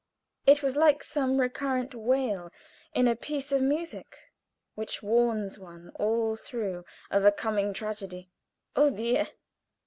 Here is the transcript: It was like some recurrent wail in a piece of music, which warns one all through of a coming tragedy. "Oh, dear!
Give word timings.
It 0.47 0.63
was 0.63 0.75
like 0.75 1.03
some 1.03 1.39
recurrent 1.39 1.93
wail 1.93 2.49
in 2.91 3.07
a 3.07 3.15
piece 3.15 3.51
of 3.51 3.61
music, 3.61 4.17
which 4.73 5.03
warns 5.03 5.59
one 5.59 5.91
all 5.93 6.35
through 6.35 6.85
of 7.11 7.23
a 7.23 7.31
coming 7.31 7.71
tragedy. 7.71 8.31
"Oh, 8.75 8.89
dear! 8.89 9.27